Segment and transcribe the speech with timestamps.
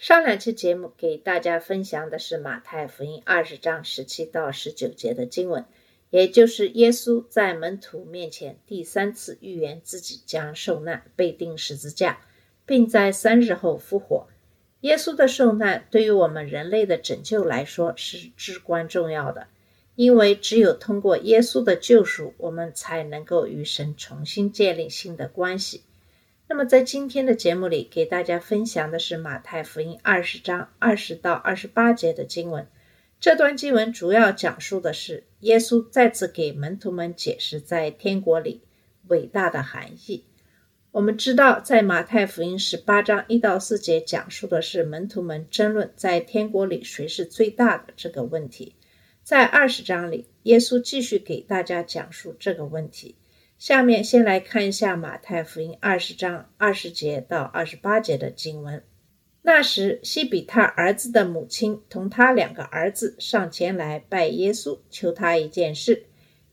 [0.00, 5.66] 上两期节目给大家分享的是马太福音二十章十七到十九节的经文，
[6.08, 12.22] 也就是耶稣在门徒面前第三次预言自己将受难、被钉十字架，
[12.64, 14.26] 并在三日后复活。
[14.80, 19.48] 耶稣的受难对于我们人类的拯救来说是至关重要的，
[19.96, 25.82] 因为只有通过耶稣的救赎，我们才能够与神重新建立新的关系。
[26.52, 32.66] 那么，在今天的节目里，给大家分享的是马太福音二十章二十到二十八节的经文。
[33.20, 38.62] 这段经文主要讲述的是耶稣再次给门徒们解释在天国里
[39.06, 40.24] 伟大的含义。
[40.90, 48.74] 我们知道，在马太福音十八章一到四节讲述的是门徒们争论在天国里谁是最大的这个问题。
[49.22, 53.14] 在二十章里，耶稣继续给大家讲述这个问题。
[53.60, 58.82] 下面先来看一下马太福音二十章二十节到二十八节的经文。
[59.42, 66.04] 那时，西比他儿子的母亲同他两个儿子上前来拜耶稣，求他一件事。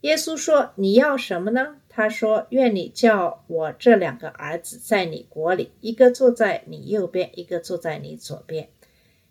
[0.01, 8.67] 耶稣说：“你要什么呢？”他说：“愿你叫我这两个儿子在你国里，一个坐在你右边，一个坐在你左边。”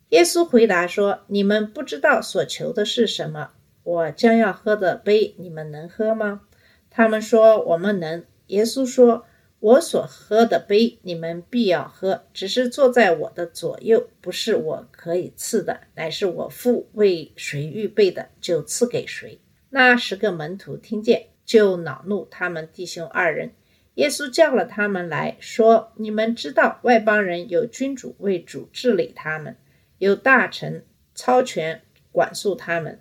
[0.09, 3.51] 耶稣回答说：“你们不知道所求的是什么。
[3.83, 6.41] 我将要喝的杯，你们能喝吗？”
[6.97, 9.27] 他们说：“我们能。”耶稣说
[9.61, 23.52] ：“我所喝的杯，你们必要喝；只是坐在我的左右，不是我可以赐的，乃是我父为谁预备的，就赐给谁。”那十个门徒听见，就恼怒他们弟兄二人。
[23.96, 29.58] 耶稣叫了他们来说：“你们知道，外邦人有君主为主治理他们，
[29.98, 32.98] 有大臣操权管束他们。”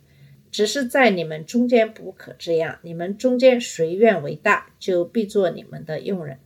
[0.55, 2.79] 只是在你们中间不可这样。
[2.81, 6.38] 你们中间谁愿为大，就必做你们的用人；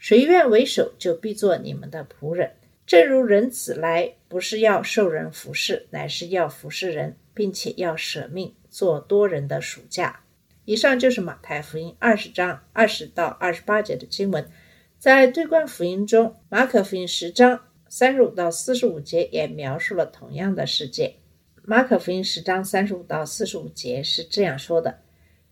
[0.00, 2.54] 谁愿为首，就必做你们的仆人。
[2.84, 10.24] 正如人子来，不是要受人服侍，乃是要服侍人，并且要舍命做多人的赎价。
[10.64, 14.44] 以上就是马太福音二十章二十到二十八节的经文。
[14.98, 21.14] 在对观福音中，马可福音十章三十五到四十五节也描述了同样的事件。
[21.64, 24.98] 马可福音十章三十五到四十五节是这样说的：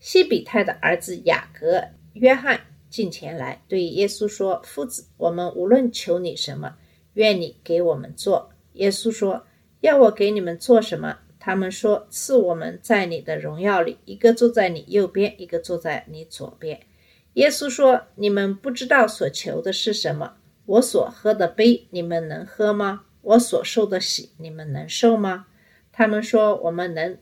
[0.01, 1.85] 西比泰的儿子雅各、
[2.15, 6.75] 约翰进前来，对耶稣说：“夫子，我们无论求你什么，
[7.15, 9.47] 愿你给我们做。”耶稣说
[9.83, 16.81] ：“要我给你们做什么？”他们说：“赐我们在你的荣耀里，一个坐在你右边，一个坐在你左边。”
[17.35, 20.35] 耶稣说：“你们不知道所求的是什么。
[20.67, 23.05] 我所喝的杯，你们能喝吗？
[23.23, 25.47] 我所受的喜，你们能受吗？”
[25.93, 27.19] 他们说：“我们能。”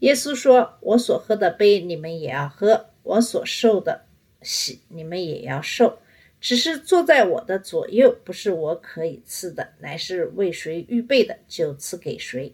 [0.00, 4.06] 耶稣说：“我所喝的杯，你们也要喝；我所受的
[4.42, 5.98] 喜，你们也要受。
[6.40, 12.52] 只是坐在我的左右，不是我可以赐的，乃是为谁预备的，就赐给谁。”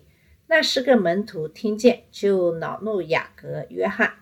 [0.49, 4.15] 那十个门徒听见，就恼怒雅各、约翰。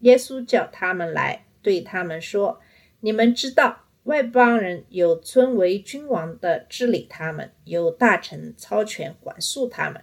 [0.00, 2.60] 耶稣叫他们来，对他们说
[3.00, 10.02] ：“你们知道，外邦人有尊为君王的治理他们，有大臣操权管束他们。”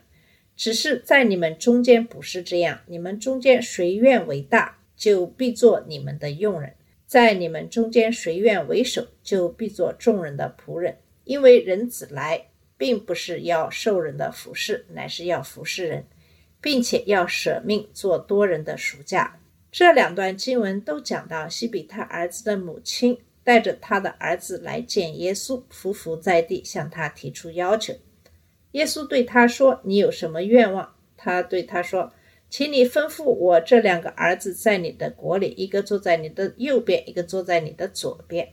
[0.62, 6.70] 只是在你们中间不是这样，你们中间谁愿为大，就必做你们的用人；
[7.08, 11.00] 在你们中间谁愿为首，就必做众人的仆人。
[11.24, 16.06] 因为人子来，并不是要受人的服侍，乃是要服侍人，
[16.62, 19.40] 并且要舍命做多人的赎价。
[19.72, 27.96] 这两段经文都讲到西比他儿子的母亲带着他的儿子来见耶稣，匍匐在地向他提出要求。
[28.71, 32.12] 耶稣对他说：“你有什么愿望？”他对他说
[32.50, 38.47] ：“请你吩咐我这两个儿子在你的国里，一个坐在你的右边，一个坐在你的左边。”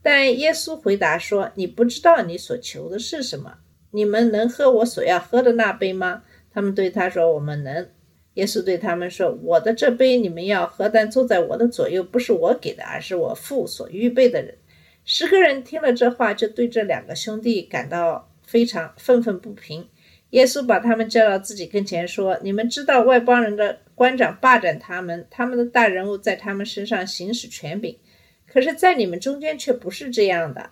[0.00, 3.58] 但耶稣回答说：“你不知道你所求的是什么。
[3.90, 6.22] 你们能喝我所要喝的那杯吗？”
[6.52, 7.88] 他们对他说：“我们能。”
[8.34, 14.56] 耶稣对他们说：“我的这杯你们要喝，但坐在我的左右，不是我给的，而是我父所预备的人。”
[15.04, 18.30] 十个人听了这话，就对这两个兄弟感到。
[18.54, 19.88] 非常愤愤不平。
[20.30, 27.98] 耶稣把他们叫到自己跟前，说：“你们知道外邦人的官长霸占他们，他们的大人物在他们身上行使权柄。
[28.46, 30.70] 可是，在你们中间却不是这样的。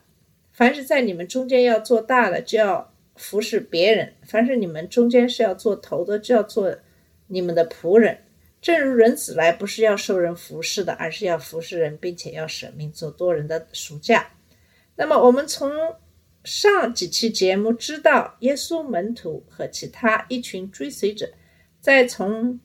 [0.52, 6.72] 凡是在你们中间要做大的，就要服侍别人；凡是你们中间是要做头的，就要做
[7.26, 8.16] 你们的仆人。
[8.60, 14.24] 正如人子来不是要受人服侍的，而是要服侍人，并且要舍命做多人的赎价。
[14.94, 15.72] 那么，我们从
[16.44, 21.32] 上几期节目知道，耶稣门徒和其他一群追随者，
[21.80, 22.58] 在从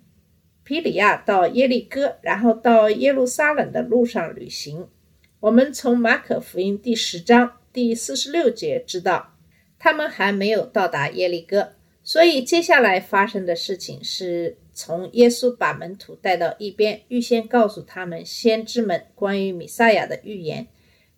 [0.63, 4.87] 皮里亚到耶利哥，然后到耶路撒冷的路上旅行。
[5.39, 9.35] 我们从马可福音第十章第四十六节知道，
[9.77, 11.73] 他们还没有到达耶利哥，
[12.03, 14.57] 所以接下来发生的事情是。
[14.79, 20.67] 从耶稣把门徒带到一边，预先告诉他们先知们关于弥赛亚的预言，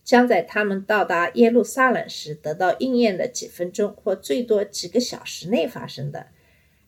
[0.10, 6.30] 将在他们到达耶路撒冷时得到应验的几分钟或最多几个小时内发生的。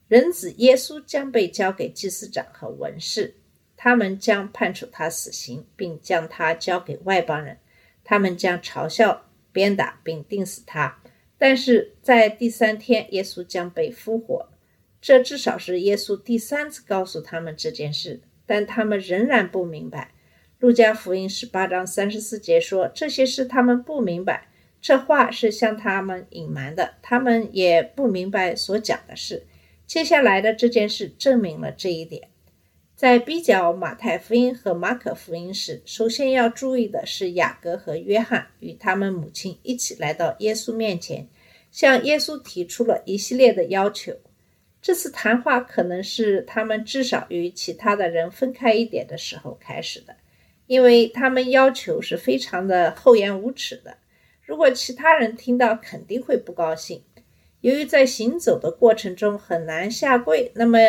[0.07, 3.35] 人子耶稣将被交给祭司长和文士，
[3.77, 7.59] 他们将判处他死刑，并将他交给外邦人，
[8.03, 10.99] 他们将嘲笑、鞭打并钉死他。
[11.37, 14.49] 但是在第三天，耶稣将被复活。
[14.99, 20.11] 这至少是耶稣第三次告诉他们这件事，但他们仍然不明白。
[20.61, 24.47] 路加福音十八章三十四节说：“这些事他们不明白，
[24.79, 29.47] 这话是向他们隐瞒的，他们也不明白所讲的事。”
[29.87, 32.27] 接下来的这件事证明了这一点。
[32.95, 41.27] 在比较马太福音和马可福音时，首先要注意的是雅各和约翰与他们母亲一起来到耶稣面前，
[41.71, 44.13] 向耶稣提出了一系列的要求。
[44.79, 50.15] 这次谈话可能是他们至少与其他的人分开一点的时候开始的，
[50.71, 53.97] 因为他们要求是非常的厚颜无耻的。
[54.41, 57.03] 如果其他人听到，肯定会不高兴。
[57.59, 60.79] 由于在行走的过程中很难下跪，那么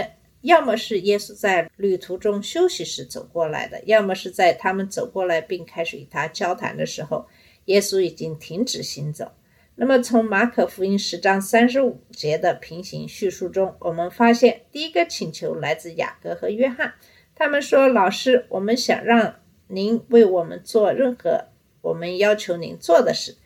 [0.43, 7.27] 要么是耶稣在旅途中休息时走过来的，要么是在他们走过来并开始与他交谈的时候，
[7.65, 9.33] 耶稣已经停止行走。
[9.75, 16.95] 那么，从马可福音十章三十五节的平行叙述中，我们发现第一个请求来自雅各和约翰。
[17.35, 19.35] 他们说：“老师，我们想让
[19.73, 21.47] 您为我们做任何
[21.81, 23.37] 我们要求您做的事。”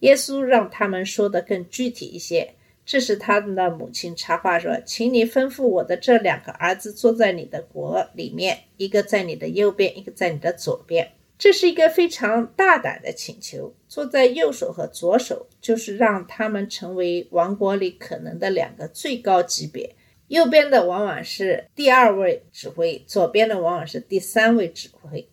[0.00, 2.54] 耶稣让他们说的更具体一些。
[2.84, 13.74] 这时，他的母亲插话说：“请你吩咐我的这两个儿子坐在你的国里面，一个在你的右边，一个在你的左边。”这是一个非常大胆的请求。
[13.88, 19.94] 坐在右手和左手，就是让他们成为王国里可能的两个最高级别。
[20.28, 25.28] 右边的往往是第二位指挥，左边的往往是第三位指挥。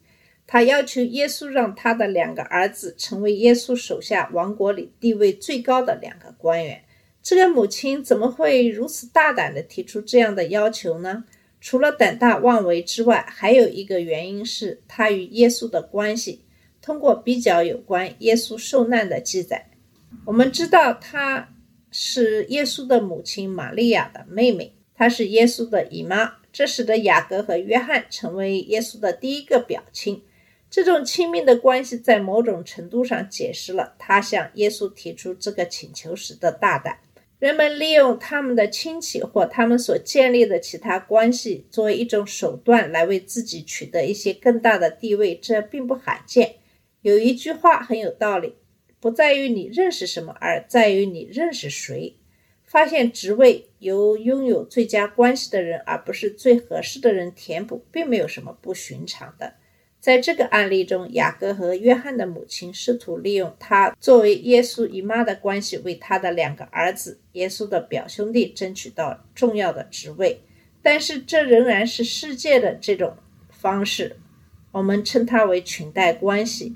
[0.46, 6.84] 他要求耶稣让他的两个儿子成为耶稣手下王国里地位最高的两个官员。
[7.22, 11.24] 这个母亲怎么会如此大胆地提出这样的要求呢？
[11.62, 16.44] 除了胆大妄为之外，还有一个原因是他与耶稣的关系。
[16.82, 19.70] 通过比较有关耶稣受难的记载，
[20.26, 21.56] 我们知道她
[21.90, 30.22] 是耶稣的母亲玛利亚的妹妹，她是耶稣的姨妈，这使得雅各和约翰成为耶稣的第一个表亲。
[30.74, 36.98] 这种亲密的关系在某种程度上解释了他向耶稣提出这个请求时的大胆。
[37.38, 46.56] 人们利用他们的亲戚或他们所建立的其他关系作为一种手段来为自己取得一些更大的地位，这并不罕见。
[47.04, 48.56] 有一句话很有道理：
[49.00, 52.16] 不在于你认识什么，而在于你认识谁。
[52.64, 59.54] 发现职位由拥有最佳关系的人，而不是最合适的人填补，并没有什么不寻常的。
[60.04, 70.42] 在这个案例中，雅各和约翰的母亲试图利用他作为耶稣姨妈的关系，为他的两个儿子耶稣的表兄弟争取到重要的职位。
[70.82, 73.16] 但是，这仍然是世界的这种
[73.50, 74.18] 方式，
[74.74, 76.76] 我们称它为裙带关系。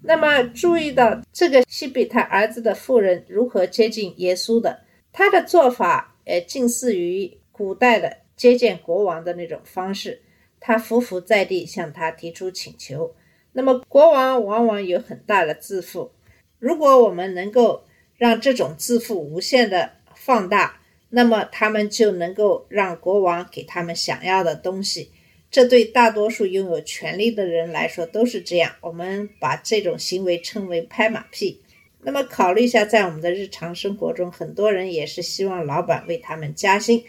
[0.00, 4.80] 那么，注意到这个西比他儿子的妇人如何接近耶稣的？
[5.12, 10.22] 他的做法，呃，近似于古代的接见国王的那种方式。
[10.66, 13.14] 他匍匐在地，向他提出请求。
[13.52, 16.10] 那么，国王往往有很大的自负。
[16.58, 17.84] 如果我们能够
[18.16, 20.80] 让这种自负无限的放大，
[21.10, 25.10] 那么他们就能够让国王给他们想要的东西。
[25.50, 28.72] 这对大多数拥有权力的人来说都是这样。
[28.80, 31.60] 我们把这种行为称为拍马屁。
[32.00, 37.04] 那么，考虑一下，在我们的日常生活中，很多人也是希望老板为他们加薪。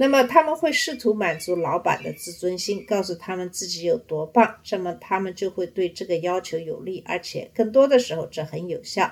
[0.00, 9.10] 那么他们会试图满足老板的自尊心，告诉他们自己有多棒，这么他们就会对这个要求有利，而且更多的时候这很有效。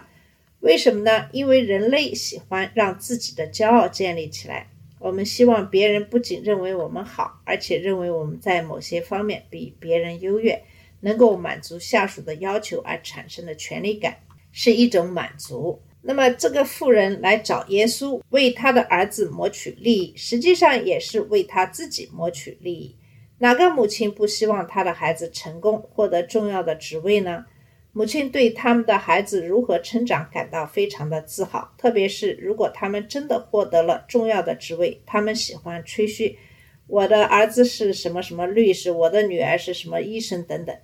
[0.60, 1.28] 为什么呢？
[1.32, 4.70] 因为人类喜欢让自己的骄傲建立起来。
[5.00, 10.62] 我们希望别人不仅认为我们好，而且认为我们在某些方面比别人优越，
[11.00, 14.18] 能够满足下属的要求而产生的权利感
[14.52, 15.82] 是一种满足。
[16.08, 22.96] 那么这个妇人来找耶稣，为他的儿子谋取利益，实际上也是为他自己谋取利益。
[23.38, 27.44] 哪个母亲不希望他的孩子成功，获得重要的职位呢？
[27.92, 36.38] 母亲对他们的孩子如何成长感到非常的自豪，特别是如果他们真的获得了重要的职位，他们喜欢吹嘘
[36.86, 40.76] ：“我的儿子是什么什么律师，我的女儿是什么医生等等。”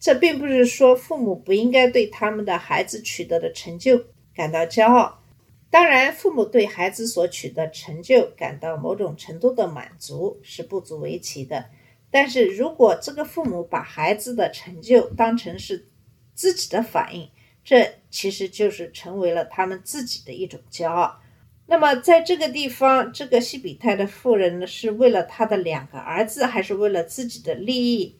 [0.00, 4.00] 这并不是说父母不应该对他们的孩子取得的成就。
[4.36, 5.22] 感到骄傲，
[5.70, 11.64] 当然，父母对孩子所取得成就感到某种程度的满足是不足为奇的。
[12.10, 15.88] 但是如果这个父母把孩子的成就当成是
[16.34, 17.28] 自己的反应，
[17.64, 21.20] 这其实就是成为了他们自己的一种骄傲。
[21.66, 28.16] 那么，在这个地方，这个西比泰的妇人呢，是为了他的两个儿子，还是为了自己的利益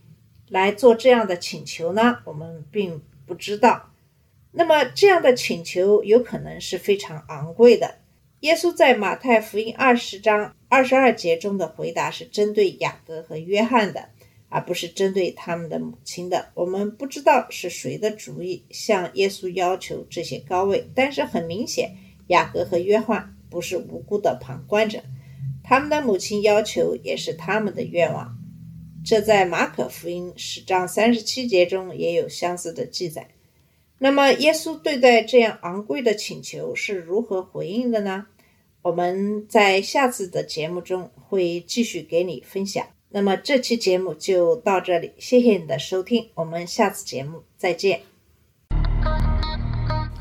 [0.49, 2.18] 来做这样的请求呢？
[2.25, 3.92] 我们并不知道。
[4.58, 7.96] 那么这样的请求有可能是非常昂贵的。
[8.40, 14.08] 耶稣在马太福音二十章二十二节中的回答是针对雅各和约翰的，
[14.48, 16.48] 而不是针对他们的母亲的。
[16.54, 21.94] 我们不知道是谁的主意向耶稣要求这些高位，但是很明显，
[22.28, 25.02] 雅各和约翰不是无辜的旁观者，
[25.62, 28.38] 他们的母亲要求也是他们的愿望。
[29.04, 33.28] 这在马可福音十章三十七节中也有相似的记载。
[33.98, 38.26] 那么，耶稣对待这样昂贵的请求是如何回应的呢？
[38.82, 42.86] 我们在下次的节目中会继续给你分享。
[43.08, 48.15] 那么，这期节目就到这里，谢谢你的收听，我们下次节目再见。